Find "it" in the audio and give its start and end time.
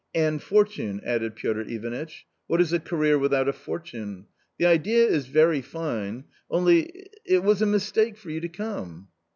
7.33-7.43